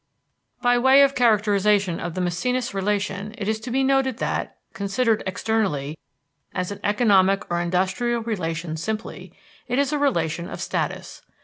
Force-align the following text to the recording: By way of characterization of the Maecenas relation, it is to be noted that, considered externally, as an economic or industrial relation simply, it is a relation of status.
By 0.63 0.79
way 0.79 1.03
of 1.03 1.13
characterization 1.13 1.99
of 1.99 2.15
the 2.15 2.21
Maecenas 2.21 2.73
relation, 2.73 3.35
it 3.37 3.47
is 3.47 3.59
to 3.59 3.69
be 3.69 3.83
noted 3.83 4.17
that, 4.17 4.57
considered 4.73 5.21
externally, 5.27 5.95
as 6.55 6.71
an 6.71 6.79
economic 6.83 7.43
or 7.51 7.61
industrial 7.61 8.23
relation 8.23 8.77
simply, 8.77 9.31
it 9.67 9.77
is 9.77 9.93
a 9.93 9.99
relation 9.99 10.49
of 10.49 10.59
status. 10.59 11.21